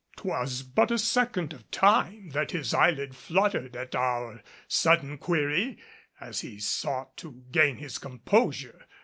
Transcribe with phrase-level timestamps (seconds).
[0.17, 5.77] 'Twas but a second of time that his eyelid fluttered at our sudden query
[6.19, 8.87] as he sought to gain his composure.